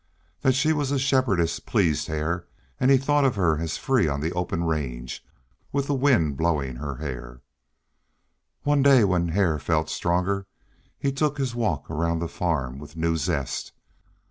[0.41, 2.47] That she was a shepherdess pleased Hare,
[2.79, 5.23] and he thought of her as free on the open range,
[5.71, 7.41] with the wind blowing her hair.
[8.63, 10.47] One day when Hare felt stronger
[10.97, 13.73] he took his walk round the farm with new zest.